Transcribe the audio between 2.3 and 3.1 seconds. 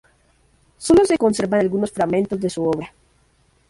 de su obra.